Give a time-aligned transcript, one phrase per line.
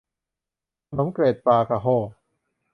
[0.89, 1.95] ขนมเกล็ดปลากะโห้